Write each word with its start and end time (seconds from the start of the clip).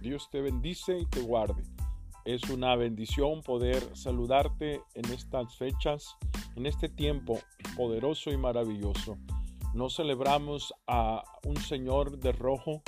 Dios 0.00 0.30
te 0.30 0.40
bendice 0.40 0.98
y 0.98 1.06
te 1.06 1.20
guarde. 1.20 1.62
Es 2.24 2.48
una 2.50 2.74
bendición 2.76 3.42
poder 3.42 3.96
saludarte 3.96 4.80
en 4.94 5.04
estas 5.12 5.56
fechas, 5.56 6.16
en 6.56 6.66
este 6.66 6.88
tiempo 6.88 7.38
poderoso 7.76 8.30
y 8.30 8.36
maravilloso. 8.36 9.18
No 9.74 9.90
celebramos 9.90 10.72
a 10.86 11.22
un 11.44 11.56
Señor 11.56 12.18
de 12.18 12.32
rojo, 12.32 12.82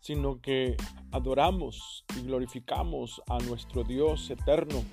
sino 0.00 0.40
que 0.40 0.76
adoramos 1.10 2.04
y 2.16 2.22
glorificamos 2.22 3.20
a 3.28 3.38
nuestro 3.38 3.82
Dios 3.82 4.30
eterno 4.30 4.84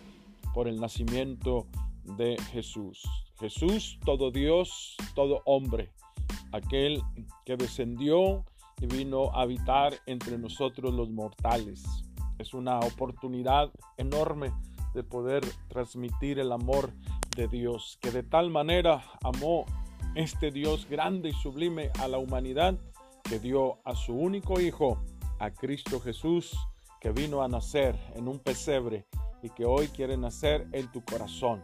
por 0.53 0.67
el 0.67 0.79
nacimiento 0.79 1.67
de 2.03 2.37
Jesús. 2.51 3.03
Jesús, 3.39 3.99
todo 4.05 4.31
Dios, 4.31 4.95
todo 5.13 5.41
hombre, 5.45 5.91
aquel 6.51 7.01
que 7.45 7.55
descendió 7.57 8.43
y 8.79 8.87
vino 8.87 9.31
a 9.33 9.41
habitar 9.41 9.93
entre 10.05 10.37
nosotros 10.37 10.93
los 10.93 11.09
mortales. 11.09 11.83
Es 12.37 12.53
una 12.53 12.79
oportunidad 12.79 13.71
enorme 13.97 14.53
de 14.93 15.03
poder 15.03 15.43
transmitir 15.67 16.39
el 16.39 16.51
amor 16.51 16.91
de 17.35 17.47
Dios, 17.47 17.97
que 18.01 18.11
de 18.11 18.23
tal 18.23 18.49
manera 18.49 19.03
amó 19.23 19.65
este 20.15 20.51
Dios 20.51 20.87
grande 20.89 21.29
y 21.29 21.33
sublime 21.33 21.91
a 21.99 22.07
la 22.07 22.17
humanidad, 22.17 22.77
que 23.23 23.39
dio 23.39 23.79
a 23.85 23.95
su 23.95 24.13
único 24.13 24.59
Hijo, 24.59 24.97
a 25.39 25.51
Cristo 25.51 25.99
Jesús, 25.99 26.57
que 26.99 27.11
vino 27.11 27.43
a 27.43 27.47
nacer 27.47 27.97
en 28.15 28.27
un 28.27 28.39
pesebre 28.39 29.05
y 29.41 29.49
que 29.49 29.65
hoy 29.65 29.87
quiere 29.87 30.17
nacer 30.17 30.67
en 30.71 30.91
tu 30.91 31.03
corazón. 31.03 31.63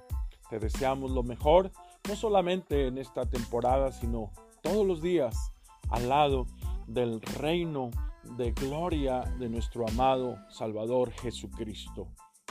Te 0.50 0.60
deseamos 0.60 1.12
lo 1.12 1.24
mejor, 1.24 1.72
no 2.08 2.16
solamente 2.16 2.88
en 2.88 2.98
esta 2.98 3.26
temporada, 3.26 3.92
sino 3.92 4.32
todos 4.62 4.86
los 4.86 5.02
días 5.02 5.52
al 5.90 6.10
lado 6.10 6.46
del 6.88 7.22
reino 7.22 7.92
de 8.38 8.52
gloria 8.52 9.22
de 9.40 9.50
nuestro 9.50 9.88
amado 9.88 10.38
Salvador 10.50 11.12
Jesucristo. 11.12 12.08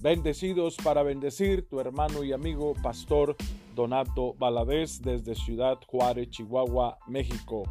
Bendecidos 0.00 0.76
para 0.76 1.02
bendecir 1.02 1.68
tu 1.68 1.78
hermano 1.78 2.24
y 2.24 2.32
amigo 2.32 2.72
Pastor 2.82 3.36
Donato 3.74 4.32
Valadez 4.38 5.02
desde 5.02 5.34
Ciudad 5.34 5.78
Juárez, 5.86 6.30
Chihuahua, 6.30 6.96
México. 7.06 7.64